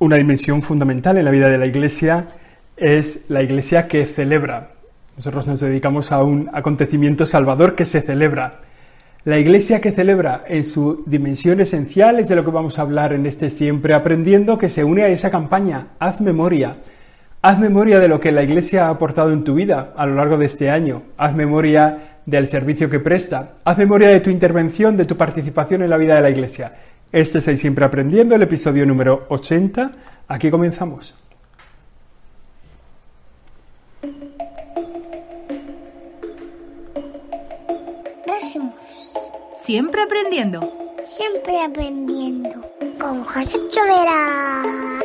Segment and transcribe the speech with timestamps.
[0.00, 2.28] Una dimensión fundamental en la vida de la Iglesia
[2.76, 4.70] es la Iglesia que celebra.
[5.16, 8.60] Nosotros nos dedicamos a un acontecimiento salvador que se celebra.
[9.24, 13.12] La Iglesia que celebra en su dimensión esencial es de lo que vamos a hablar
[13.12, 15.88] en este Siempre Aprendiendo, que se une a esa campaña.
[15.98, 16.76] Haz memoria.
[17.42, 20.38] Haz memoria de lo que la Iglesia ha aportado en tu vida a lo largo
[20.38, 21.02] de este año.
[21.16, 23.54] Haz memoria del servicio que presta.
[23.64, 26.72] Haz memoria de tu intervención, de tu participación en la vida de la Iglesia.
[27.10, 29.92] Este es el Siempre Aprendiendo, el episodio número 80.
[30.28, 31.14] Aquí comenzamos.
[39.54, 40.60] Siempre aprendiendo.
[41.04, 42.50] Siempre aprendiendo.
[43.00, 44.98] Con José Chovera.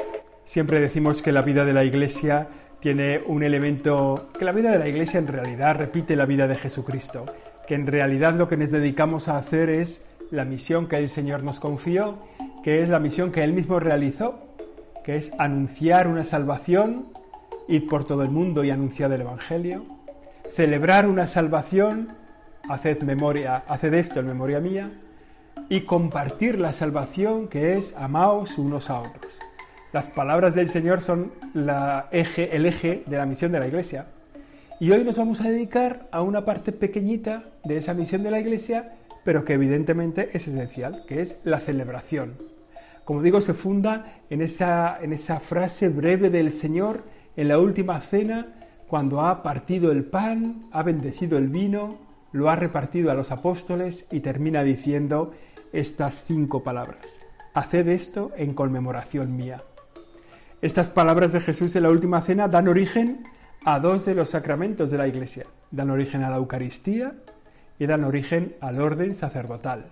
[0.46, 2.48] Siempre decimos que la vida de la Iglesia
[2.82, 6.56] tiene un elemento, que la vida de la Iglesia en realidad repite la vida de
[6.58, 7.26] Jesucristo,
[7.66, 11.44] que en realidad lo que nos dedicamos a hacer es la misión que el Señor
[11.44, 12.18] nos confió,
[12.64, 14.40] que es la misión que Él mismo realizó,
[15.04, 17.06] que es anunciar una salvación,
[17.68, 19.86] ir por todo el mundo y anunciar el Evangelio,
[20.52, 22.14] celebrar una salvación,
[22.68, 24.92] haced memoria, haced esto en memoria mía,
[25.70, 29.40] y compartir la salvación que es amaos unos a otros.
[29.92, 34.08] Las palabras del Señor son la eje, el eje de la misión de la Iglesia.
[34.80, 38.40] Y hoy nos vamos a dedicar a una parte pequeñita de esa misión de la
[38.40, 42.38] Iglesia pero que evidentemente es esencial, que es la celebración.
[43.06, 47.04] Como digo, se funda en esa, en esa frase breve del Señor
[47.36, 48.54] en la última cena,
[48.88, 51.98] cuando ha partido el pan, ha bendecido el vino,
[52.32, 55.32] lo ha repartido a los apóstoles y termina diciendo
[55.72, 57.20] estas cinco palabras.
[57.54, 59.64] Haced esto en conmemoración mía.
[60.62, 63.24] Estas palabras de Jesús en la última cena dan origen
[63.66, 65.46] a dos de los sacramentos de la Iglesia.
[65.72, 67.16] Dan origen a la Eucaristía
[67.80, 69.86] y dan origen al orden sacerdotal.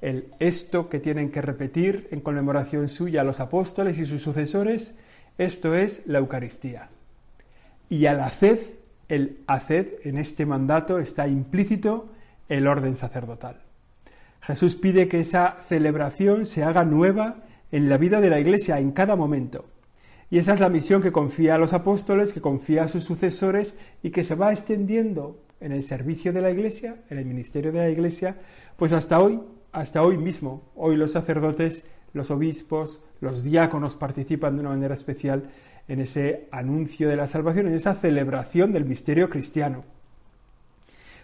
[0.00, 4.94] El esto que tienen que repetir en conmemoración suya los apóstoles y sus sucesores,
[5.38, 6.88] esto es la Eucaristía.
[7.88, 8.58] Y al haced,
[9.08, 12.08] el haced en este mandato está implícito
[12.48, 13.60] el orden sacerdotal.
[14.40, 17.36] Jesús pide que esa celebración se haga nueva
[17.70, 19.66] en la vida de la Iglesia en cada momento.
[20.30, 23.76] Y esa es la misión que confía a los apóstoles, que confía a sus sucesores
[24.02, 27.78] y que se va extendiendo en el servicio de la Iglesia, en el ministerio de
[27.78, 28.36] la Iglesia,
[28.76, 29.40] pues hasta hoy,
[29.72, 35.50] hasta hoy mismo, hoy los sacerdotes, los obispos, los diáconos participan de una manera especial
[35.88, 39.84] en ese anuncio de la salvación, en esa celebración del misterio cristiano.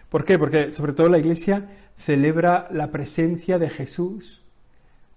[0.09, 0.39] ¿Por qué?
[0.39, 4.43] Porque sobre todo la Iglesia celebra la presencia de Jesús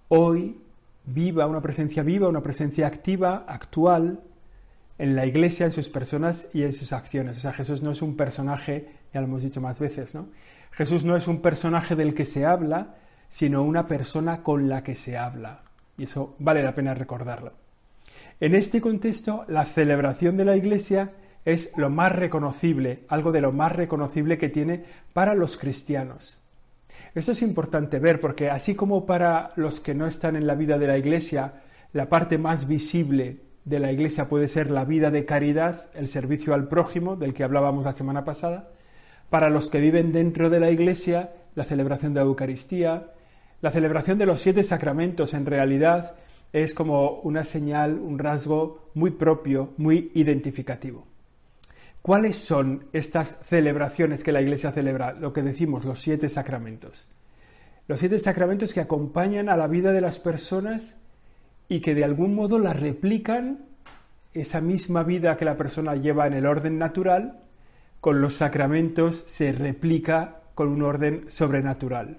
[0.08, 0.60] hoy
[1.06, 4.20] viva, una presencia viva, una presencia activa, actual,
[4.98, 7.38] en la Iglesia, en sus personas y en sus acciones.
[7.38, 10.28] O sea, Jesús no es un personaje ya lo hemos dicho más veces, ¿no?
[10.72, 12.96] Jesús no es un personaje del que se habla,
[13.28, 15.62] sino una persona con la que se habla.
[15.98, 17.52] Y eso vale la pena recordarlo.
[18.40, 21.12] En este contexto, la celebración de la Iglesia
[21.44, 26.38] es lo más reconocible, algo de lo más reconocible que tiene para los cristianos.
[27.14, 30.78] Esto es importante ver porque así como para los que no están en la vida
[30.78, 31.60] de la Iglesia,
[31.92, 36.54] la parte más visible de la Iglesia puede ser la vida de caridad, el servicio
[36.54, 38.70] al prójimo, del que hablábamos la semana pasada,
[39.30, 43.12] para los que viven dentro de la Iglesia, la celebración de la Eucaristía,
[43.60, 46.16] la celebración de los siete sacramentos en realidad
[46.52, 51.06] es como una señal, un rasgo muy propio, muy identificativo.
[52.02, 55.12] ¿Cuáles son estas celebraciones que la Iglesia celebra?
[55.12, 57.08] Lo que decimos, los siete sacramentos.
[57.86, 60.98] Los siete sacramentos que acompañan a la vida de las personas
[61.72, 63.64] y que de algún modo la replican
[64.34, 67.40] esa misma vida que la persona lleva en el orden natural,
[67.98, 72.18] con los sacramentos se replica con un orden sobrenatural.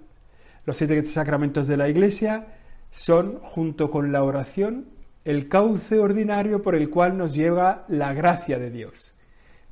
[0.66, 2.48] Los siete sacramentos de la Iglesia
[2.90, 4.88] son, junto con la oración,
[5.24, 9.14] el cauce ordinario por el cual nos lleva la gracia de Dios.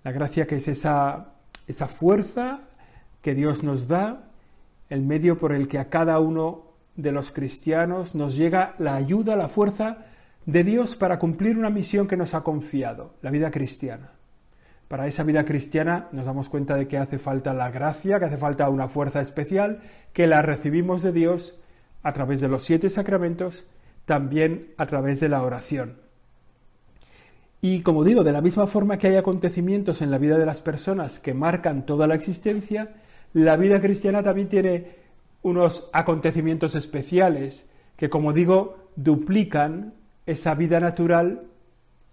[0.03, 1.33] La gracia que es esa,
[1.65, 2.69] esa fuerza
[3.23, 4.29] que Dios nos da,
[4.89, 6.70] el medio por el que a cada uno
[7.01, 10.05] de los cristianos nos llega la ayuda, la fuerza
[10.45, 14.11] de Dios para cumplir una misión que nos ha confiado, la vida cristiana.
[14.87, 18.37] Para esa vida cristiana nos damos cuenta de que hace falta la gracia, que hace
[18.37, 19.81] falta una fuerza especial,
[20.13, 21.61] que la recibimos de Dios
[22.03, 23.67] a través de los siete sacramentos,
[24.05, 25.97] también a través de la oración.
[27.61, 30.61] Y como digo, de la misma forma que hay acontecimientos en la vida de las
[30.61, 32.95] personas que marcan toda la existencia,
[33.33, 35.00] la vida cristiana también tiene
[35.41, 39.93] unos acontecimientos especiales que, como digo, duplican
[40.25, 41.47] esa vida natural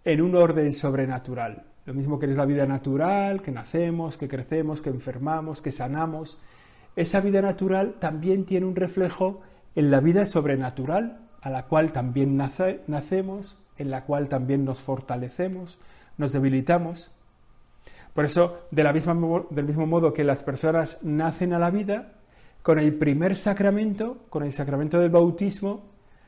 [0.05, 1.65] en un orden sobrenatural.
[1.85, 6.41] Lo mismo que es la vida natural, que nacemos, que crecemos, que enfermamos, que sanamos.
[6.97, 9.41] Esa vida natural también tiene un reflejo
[9.75, 15.79] en la vida sobrenatural, a la cual también nacemos, en la cual también nos fortalecemos,
[16.17, 17.11] nos debilitamos.
[18.13, 19.17] Por eso, de la misma,
[19.51, 22.15] del mismo modo que las personas nacen a la vida,
[22.63, 25.85] con el primer sacramento, con el sacramento del bautismo,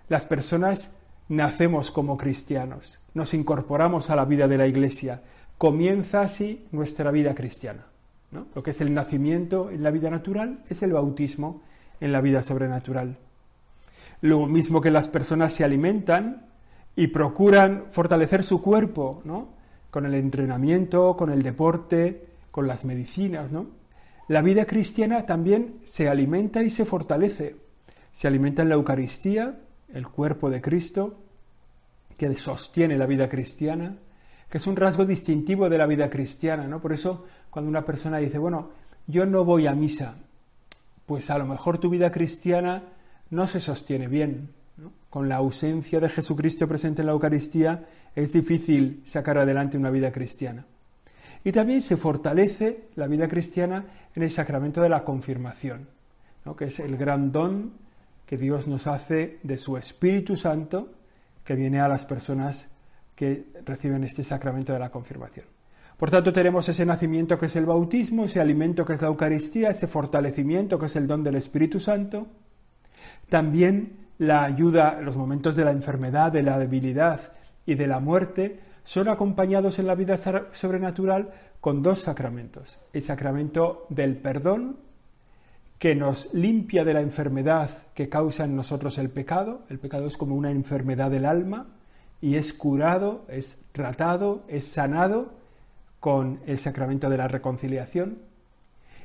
[0.09, 0.97] las personas
[1.29, 5.23] nacemos como cristianos, nos incorporamos a la vida de la Iglesia,
[5.59, 7.87] comienza así nuestra vida cristiana.
[8.55, 11.63] Lo que es el nacimiento en la vida natural es el bautismo
[12.01, 13.19] en la vida sobrenatural.
[14.21, 16.47] Lo mismo que las personas se alimentan
[16.97, 19.49] y procuran fortalecer su cuerpo, ¿no?
[19.91, 23.67] Con el entrenamiento, con el deporte, con las medicinas, ¿no?
[24.31, 27.57] La vida cristiana también se alimenta y se fortalece.
[28.13, 29.59] Se alimenta en la Eucaristía,
[29.93, 31.19] el cuerpo de Cristo,
[32.17, 33.97] que sostiene la vida cristiana,
[34.49, 36.81] que es un rasgo distintivo de la vida cristiana, ¿no?
[36.81, 38.71] Por eso, cuando una persona dice, bueno,
[39.09, 40.15] yo no voy a misa,
[41.07, 42.85] pues a lo mejor tu vida cristiana
[43.31, 44.51] no se sostiene bien.
[45.09, 50.13] Con la ausencia de Jesucristo presente en la Eucaristía es difícil sacar adelante una vida
[50.13, 50.67] cristiana.
[51.45, 53.85] Y también se fortalece la vida cristiana
[54.15, 55.89] en el sacramento de la confirmación,
[56.57, 57.73] que es el gran don
[58.27, 60.93] que Dios nos hace de su Espíritu Santo
[61.45, 62.71] que viene a las personas
[63.15, 65.47] que reciben este sacramento de la confirmación.
[65.97, 69.71] Por tanto, tenemos ese nacimiento que es el bautismo, ese alimento que es la Eucaristía,
[69.71, 72.27] ese fortalecimiento que es el don del Espíritu Santo.
[73.29, 77.33] También la ayuda en los momentos de la enfermedad, de la debilidad
[77.67, 80.17] y de la muerte son acompañados en la vida
[80.53, 81.31] sobrenatural
[81.61, 82.79] con dos sacramentos.
[82.93, 84.79] El sacramento del perdón,
[85.81, 89.63] que nos limpia de la enfermedad que causa en nosotros el pecado.
[89.71, 91.69] El pecado es como una enfermedad del alma
[92.21, 95.33] y es curado, es tratado, es sanado
[95.99, 98.19] con el sacramento de la reconciliación.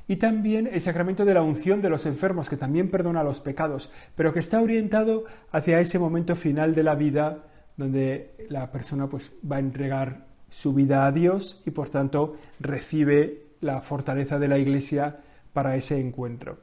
[0.07, 3.89] Y también el sacramento de la unción de los enfermos, que también perdona los pecados,
[4.15, 7.45] pero que está orientado hacia ese momento final de la vida
[7.77, 13.43] donde la persona pues, va a entregar su vida a Dios y por tanto recibe
[13.61, 15.19] la fortaleza de la Iglesia
[15.53, 16.59] para ese encuentro.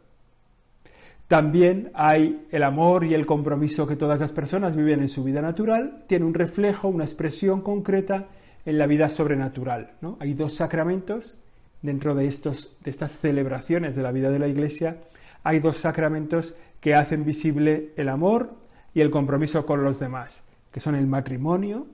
[1.28, 5.40] También hay el amor y el compromiso que todas las personas viven en su vida
[5.40, 8.28] natural, tiene un reflejo, una expresión concreta
[8.66, 9.92] en la vida sobrenatural.
[10.00, 10.18] ¿no?
[10.20, 11.38] Hay dos sacramentos
[11.80, 14.98] dentro de, estos, de estas celebraciones de la vida de la Iglesia,
[15.42, 18.54] hay dos sacramentos que hacen visible el amor
[18.94, 21.86] y el compromiso con los demás, que son el matrimonio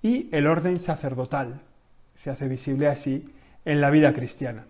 [0.00, 1.60] y el orden sacerdotal.
[2.14, 3.28] Se hace visible así
[3.64, 4.66] en la vida cristiana.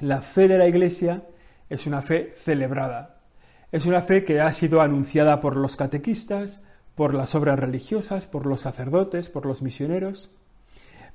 [0.00, 1.24] La fe de la Iglesia
[1.68, 3.20] es una fe celebrada.
[3.72, 6.62] Es una fe que ha sido anunciada por los catequistas,
[6.94, 10.30] por las obras religiosas, por los sacerdotes, por los misioneros.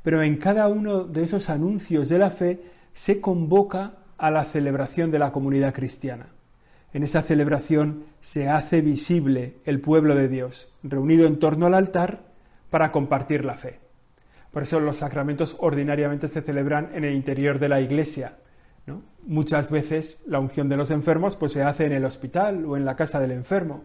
[0.03, 2.61] Pero en cada uno de esos anuncios de la fe
[2.93, 6.27] se convoca a la celebración de la comunidad cristiana.
[6.93, 12.23] En esa celebración se hace visible el pueblo de Dios, reunido en torno al altar
[12.69, 13.79] para compartir la fe.
[14.51, 18.37] Por eso los sacramentos ordinariamente se celebran en el interior de la iglesia,
[19.25, 22.85] Muchas veces la unción de los enfermos pues, se hace en el hospital o en
[22.85, 23.83] la casa del enfermo.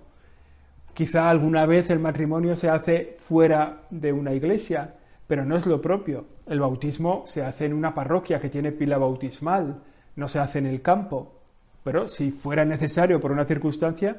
[0.95, 4.95] Quizá alguna vez el matrimonio se hace fuera de una iglesia,
[5.27, 6.27] pero no es lo propio.
[6.47, 9.83] El bautismo se hace en una parroquia que tiene pila bautismal,
[10.17, 11.43] no se hace en el campo.
[11.85, 14.17] Pero si fuera necesario por una circunstancia,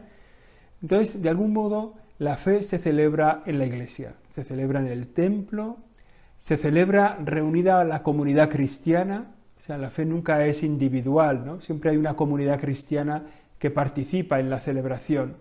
[0.82, 5.08] entonces de algún modo la fe se celebra en la iglesia, se celebra en el
[5.08, 5.78] templo,
[6.38, 11.60] se celebra reunida la comunidad cristiana, o sea, la fe nunca es individual, ¿no?
[11.60, 13.24] Siempre hay una comunidad cristiana
[13.58, 15.38] que participa en la celebración,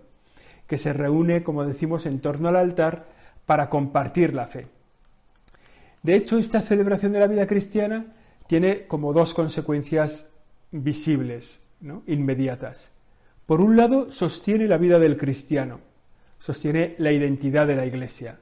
[0.67, 3.07] que se reúne, como decimos, en torno al altar
[3.45, 4.69] para compartir la fe.
[6.03, 8.15] De hecho, esta celebración de la vida cristiana
[8.47, 10.31] tiene como dos consecuencias
[10.71, 12.03] visibles, ¿no?
[12.07, 12.91] inmediatas.
[13.47, 15.81] Por un lado, sostiene la vida del cristiano,
[16.39, 18.39] sostiene la identidad de la Iglesia.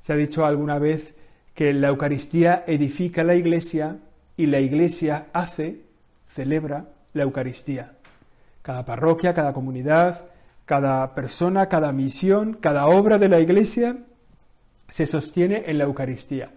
[0.00, 1.14] Se ha dicho alguna vez
[1.54, 3.98] que la Eucaristía edifica la Iglesia
[4.36, 5.80] y la Iglesia hace,
[6.28, 7.92] celebra la Eucaristía.
[8.62, 10.26] Cada parroquia, cada comunidad,
[10.64, 13.98] cada persona, cada misión, cada obra de la Iglesia
[14.88, 16.52] se sostiene en la Eucaristía.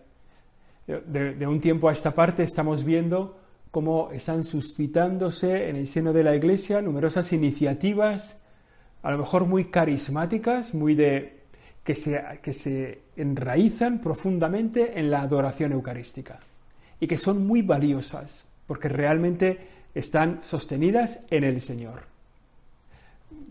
[0.85, 3.37] De, un tiempo a esta parte estamos viendo
[3.77, 8.41] cómo están suscitándose en el seno de la Iglesia numerosas iniciativas,
[9.03, 11.41] a lo mejor muy carismáticas, muy de
[11.83, 16.39] que se, que se enraizan profundamente en la adoración eucarística
[16.99, 19.59] y que son muy valiosas porque realmente
[19.93, 22.05] están sostenidas en el Señor.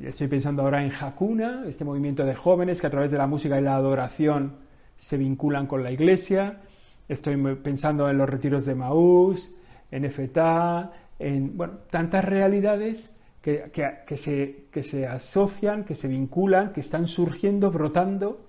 [0.02, 3.60] Estoy pensando ahora en Hakuna, este movimiento de jóvenes que a través de la música
[3.60, 4.56] y la adoración
[4.98, 6.62] se vinculan con la iglesia.
[7.08, 9.52] Estoy pensando en los retiros de Maús,
[9.90, 13.70] en Efetá, en bueno, tantas realidades que,
[14.06, 18.44] que, se, que se asocian, que se vinculan, que están surgiendo, brotando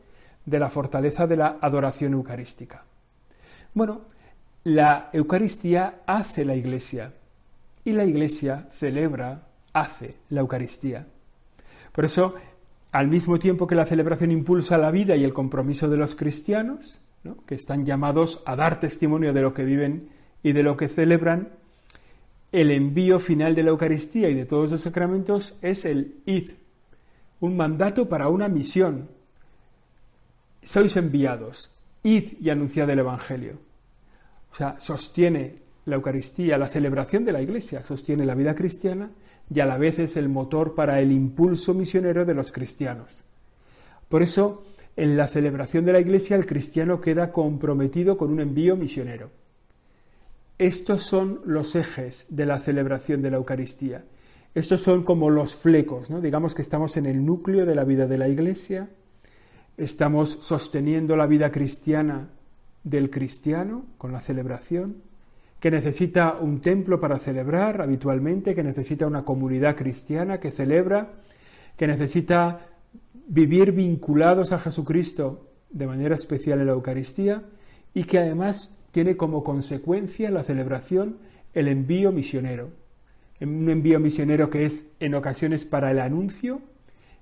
[0.46, 2.84] de la fortaleza de la adoración eucarística.
[3.74, 4.02] Bueno,
[4.64, 7.14] la Eucaristía hace la Iglesia
[7.86, 11.06] y la Iglesia celebra, hace la Eucaristía.
[11.92, 12.36] Por eso,
[12.92, 17.00] al mismo tiempo que la celebración impulsa la vida y el compromiso de los cristianos,
[17.46, 20.10] que están llamados a dar testimonio de lo que viven
[20.44, 21.50] y de lo que celebran,
[22.52, 26.52] el envío final de la Eucaristía y de todos los sacramentos es el id,
[27.40, 29.10] un mandato para una misión.
[30.62, 33.60] Sois enviados, id y anunciad el Evangelio.
[34.52, 39.12] O sea, sostiene la Eucaristía, la celebración de la Iglesia, sostiene la vida cristiana
[39.54, 43.24] y a la vez es el motor para el impulso misionero de los cristianos.
[44.10, 44.64] Por eso,
[44.96, 49.30] en la celebración de la Iglesia el cristiano queda comprometido con un envío misionero.
[50.60, 54.06] Estos son los ejes de la celebración de la Eucaristía.
[54.56, 56.20] Estos son como los flecos, ¿no?
[56.20, 58.90] Digamos que estamos en el núcleo de la vida de la Iglesia,
[59.78, 62.30] estamos sosteniendo la vida cristiana
[62.84, 65.04] del cristiano con la celebración,
[65.60, 71.14] que necesita un templo para celebrar habitualmente, que necesita una comunidad cristiana que celebra,
[71.76, 72.68] que necesita
[73.28, 77.44] vivir vinculados a Jesucristo de manera especial en la Eucaristía
[77.94, 81.20] y que además tiene como consecuencia la celebración
[81.54, 82.72] el envío misionero.
[83.40, 86.64] Un envío misionero que es en ocasiones para el anuncio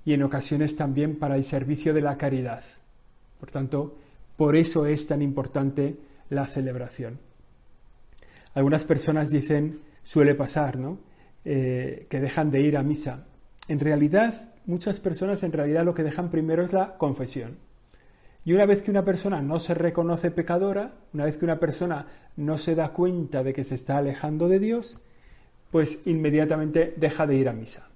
[0.06, 2.64] y en ocasiones también para el servicio de la caridad.
[3.42, 3.98] Por tanto,
[4.38, 5.98] por eso es tan importante
[6.30, 7.20] la celebración.
[8.54, 11.00] Algunas personas dicen, suele pasar, ¿no?
[11.44, 13.26] Eh, que dejan de ir a misa.
[13.68, 17.65] En realidad, muchas personas en realidad lo que dejan primero es la confesión.
[18.46, 22.06] Y una vez que una persona no se reconoce pecadora, una vez que una persona
[22.38, 25.00] no se da cuenta de que se está alejando de Dios,
[25.72, 27.90] pues inmediatamente deja de ir a misa.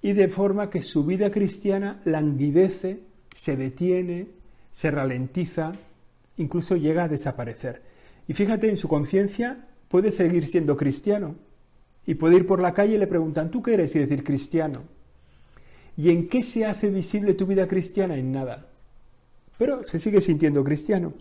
[0.00, 3.00] Y de forma que su vida cristiana languidece,
[3.34, 4.28] se detiene,
[4.72, 5.72] se ralentiza,
[6.38, 7.82] incluso llega a desaparecer.
[8.26, 11.36] Y fíjate, en su conciencia puede seguir siendo cristiano.
[12.06, 13.94] Y puede ir por la calle y le preguntan, ¿tú qué eres?
[13.94, 14.84] Y decir cristiano.
[15.94, 18.16] ¿Y en qué se hace visible tu vida cristiana?
[18.16, 18.71] En nada
[19.58, 21.12] pero se sigue sintiendo cristiano.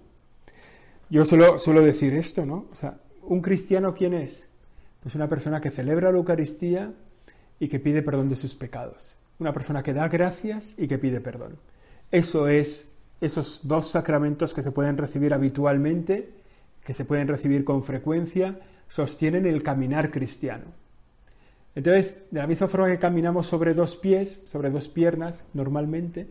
[1.10, 2.68] Yo solo suelo decir esto, ¿no?
[2.72, 4.48] O sea, ¿un cristiano quién es?
[5.02, 6.94] Pues una persona que celebra la Eucaristía
[7.60, 9.18] y que pide perdón de sus pecados.
[9.40, 11.58] Una persona que da gracias y que pide perdón.
[12.12, 16.30] Eso es esos dos sacramentos que se pueden recibir habitualmente,
[16.84, 20.66] que se pueden recibir con frecuencia, sostienen el caminar cristiano.
[21.76, 26.28] Entonces, de la misma forma que caminamos sobre dos pies, sobre dos piernas normalmente,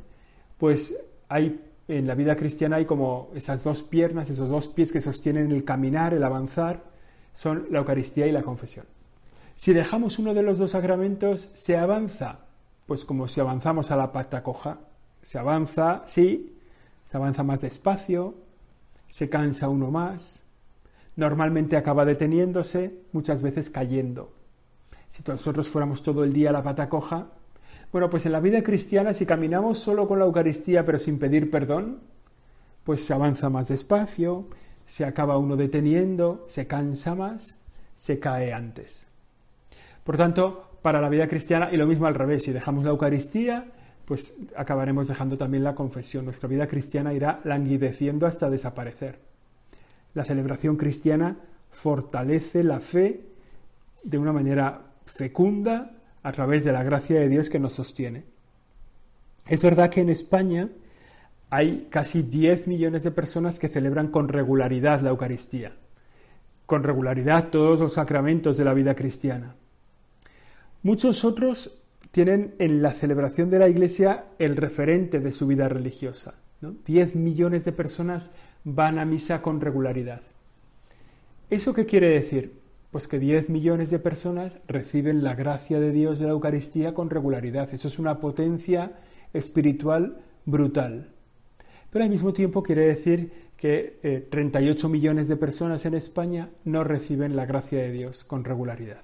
[0.58, 0.94] pues
[1.28, 1.60] hay
[1.90, 5.64] en la vida cristiana hay como esas dos piernas, esos dos pies que sostienen el
[5.64, 6.84] caminar, el avanzar,
[7.34, 8.86] son la Eucaristía y la confesión.
[9.56, 12.46] Si dejamos uno de los dos sacramentos, ¿se avanza?
[12.86, 14.78] Pues como si avanzamos a la pata coja.
[15.20, 16.56] Se avanza, sí,
[17.06, 18.36] se avanza más despacio,
[19.08, 20.44] se cansa uno más,
[21.16, 24.32] normalmente acaba deteniéndose, muchas veces cayendo.
[25.08, 27.32] Si nosotros fuéramos todo el día a la pata coja,
[27.92, 31.50] bueno, pues en la vida cristiana, si caminamos solo con la Eucaristía pero sin pedir
[31.50, 31.98] perdón,
[32.84, 34.46] pues se avanza más despacio,
[34.86, 37.60] se acaba uno deteniendo, se cansa más,
[37.96, 39.06] se cae antes.
[40.04, 43.66] Por tanto, para la vida cristiana, y lo mismo al revés, si dejamos la Eucaristía,
[44.04, 46.24] pues acabaremos dejando también la confesión.
[46.24, 49.20] Nuestra vida cristiana irá languideciendo hasta desaparecer.
[50.14, 51.36] La celebración cristiana
[51.70, 53.20] fortalece la fe
[54.02, 58.24] de una manera fecunda a través de la gracia de Dios que nos sostiene.
[59.46, 60.68] Es verdad que en España
[61.50, 65.72] hay casi 10 millones de personas que celebran con regularidad la Eucaristía,
[66.66, 69.56] con regularidad todos los sacramentos de la vida cristiana.
[70.82, 76.34] Muchos otros tienen en la celebración de la Iglesia el referente de su vida religiosa.
[76.60, 78.32] 10 millones de personas
[78.64, 80.20] van a misa con regularidad.
[81.48, 82.59] ¿Eso qué quiere decir?
[82.90, 87.08] Pues que 10 millones de personas reciben la gracia de Dios de la Eucaristía con
[87.08, 87.72] regularidad.
[87.72, 88.92] Eso es una potencia
[89.32, 91.12] espiritual brutal.
[91.90, 96.82] Pero al mismo tiempo quiere decir que 38 eh, millones de personas en España no
[96.82, 99.02] reciben la gracia de Dios con regularidad.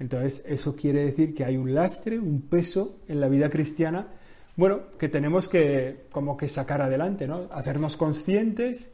[0.00, 4.06] Entonces, eso quiere decir que hay un lastre, un peso en la vida cristiana,
[4.54, 7.48] bueno, que tenemos que como que sacar adelante, ¿no?
[7.50, 8.90] Hacernos conscientes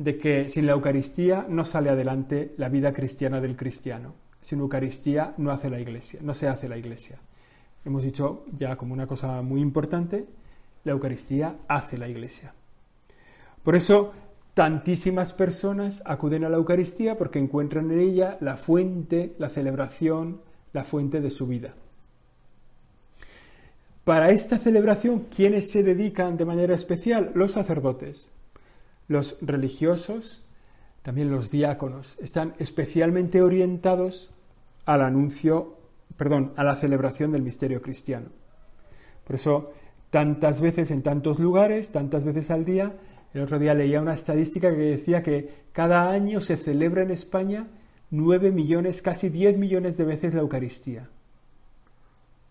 [0.00, 4.14] de que sin la Eucaristía no sale adelante la vida cristiana del cristiano.
[4.40, 7.18] Sin Eucaristía no hace la iglesia, no se hace la iglesia.
[7.84, 10.24] Hemos dicho ya como una cosa muy importante,
[10.84, 12.54] la Eucaristía hace la iglesia.
[13.62, 14.14] Por eso
[14.54, 20.40] tantísimas personas acuden a la Eucaristía porque encuentran en ella la fuente, la celebración,
[20.72, 21.74] la fuente de su vida.
[24.04, 27.32] Para esta celebración, ¿quiénes se dedican de manera especial?
[27.34, 28.32] Los sacerdotes,
[29.10, 30.40] los religiosos,
[31.02, 32.16] también los diáconos.
[32.20, 34.32] Están especialmente orientados
[34.84, 35.78] al anuncio,
[36.16, 38.28] perdón, a la celebración del misterio cristiano.
[39.24, 39.72] Por eso,
[40.10, 42.94] tantas veces en tantos lugares, tantas veces al día,
[43.34, 47.66] el otro día leía una estadística que decía que cada año se celebra en España
[48.10, 51.08] 9 millones, casi 10 millones de veces la Eucaristía.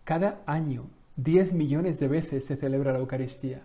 [0.04, 3.62] Cada año, 10 millones de veces se celebra la Eucaristía.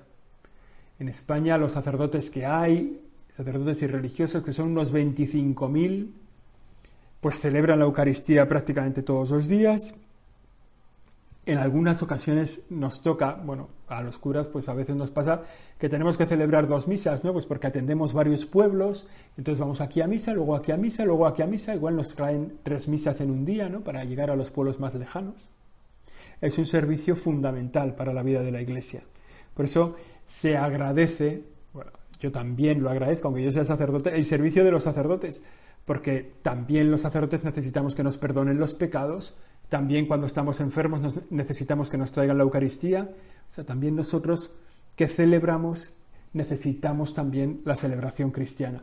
[0.99, 3.01] En España los sacerdotes que hay,
[3.33, 6.13] sacerdotes y religiosos, que son unos 25.000,
[7.21, 9.95] pues celebran la Eucaristía prácticamente todos los días.
[11.47, 15.43] En algunas ocasiones nos toca, bueno, a los curas pues a veces nos pasa
[15.79, 17.33] que tenemos que celebrar dos misas, ¿no?
[17.33, 21.27] Pues porque atendemos varios pueblos, entonces vamos aquí a misa, luego aquí a misa, luego
[21.27, 23.81] aquí a misa, igual nos traen tres misas en un día, ¿no?
[23.81, 25.51] Para llegar a los pueblos más lejanos.
[26.41, 29.03] Es un servicio fundamental para la vida de la Iglesia.
[29.55, 29.97] Por eso
[30.27, 34.85] se agradece, bueno, yo también lo agradezco, aunque yo sea sacerdote, el servicio de los
[34.85, 35.43] sacerdotes,
[35.85, 39.37] porque también los sacerdotes necesitamos que nos perdonen los pecados,
[39.69, 43.11] también cuando estamos enfermos necesitamos que nos traigan la Eucaristía,
[43.49, 44.53] o sea, también nosotros
[44.97, 45.93] que celebramos
[46.33, 48.83] necesitamos también la celebración cristiana.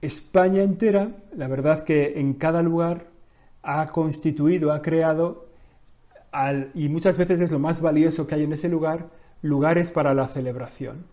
[0.00, 3.08] España entera, la verdad que en cada lugar
[3.62, 5.49] ha constituido, ha creado,
[6.74, 9.08] y muchas veces es lo más valioso que hay en ese lugar,
[9.42, 11.06] lugares para la celebración.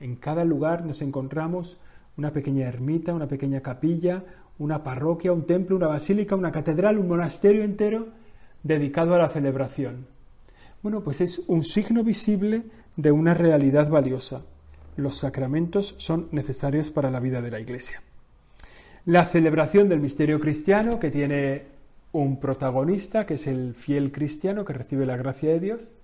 [0.00, 1.78] En cada lugar nos encontramos
[2.16, 4.24] una pequeña ermita, una pequeña capilla,
[4.58, 8.08] una parroquia, un templo, una basílica, una catedral, un monasterio entero
[8.62, 10.06] dedicado a la celebración.
[10.82, 12.62] Bueno, pues es un signo visible
[12.96, 14.42] de una realidad valiosa.
[14.96, 18.02] Los sacramentos son necesarios para la vida de la Iglesia.
[19.04, 21.75] La celebración del misterio cristiano, que tiene
[22.20, 25.94] un protagonista, que es el fiel cristiano que recibe la gracia de Dios,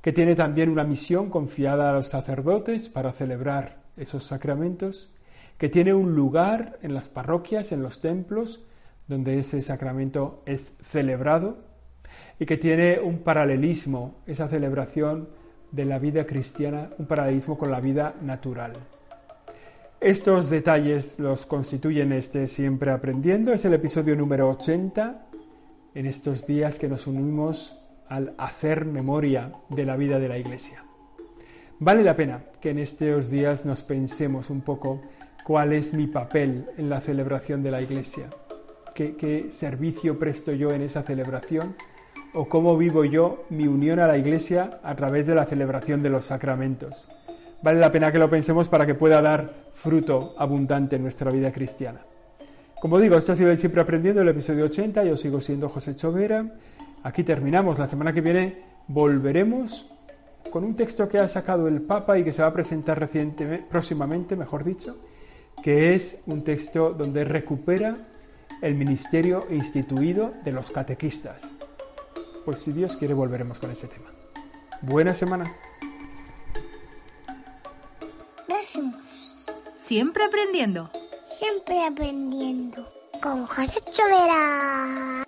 [0.00, 5.12] que tiene también una misión confiada a los sacerdotes para celebrar esos sacramentos,
[5.58, 8.64] que tiene un lugar en las parroquias, en los templos,
[9.06, 11.58] donde ese sacramento es celebrado,
[12.38, 15.28] y que tiene un paralelismo, esa celebración
[15.70, 18.72] de la vida cristiana, un paralelismo con la vida natural.
[20.02, 23.52] Estos detalles los constituyen este Siempre Aprendiendo.
[23.52, 25.26] Es el episodio número 80
[25.94, 30.84] en estos días que nos unimos al hacer memoria de la vida de la Iglesia.
[31.78, 35.00] Vale la pena que en estos días nos pensemos un poco
[35.44, 38.28] cuál es mi papel en la celebración de la iglesia,
[38.96, 41.76] qué, servicio presto yo en esa celebración
[42.34, 46.10] o cómo vivo yo mi unión a la iglesia a través de la celebración de
[46.10, 47.08] los sacramentos.
[47.62, 51.52] Vale la pena que lo pensemos para que pueda dar fruto abundante en nuestra vida
[51.52, 52.00] cristiana.
[52.80, 55.04] Como digo, esto ha sido el Siempre Aprendiendo, el episodio 80.
[55.04, 56.44] Yo sigo siendo José Chovera.
[57.04, 57.78] Aquí terminamos.
[57.78, 59.88] La semana que viene volveremos
[60.50, 63.64] con un texto que ha sacado el Papa y que se va a presentar recientemente,
[63.70, 64.98] próximamente, mejor dicho,
[65.62, 67.96] que es un texto donde recupera
[68.60, 71.52] el ministerio instituido de los catequistas.
[72.44, 74.10] Pues si Dios quiere volveremos con ese tema.
[74.82, 75.54] Buena semana.
[78.62, 79.46] Gracias.
[79.74, 80.88] Siempre aprendiendo.
[81.26, 82.86] Siempre aprendiendo.
[83.20, 85.26] Con José Chovera.